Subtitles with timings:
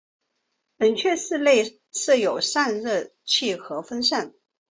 [0.77, 4.33] 冷却室内设有散热器和风扇。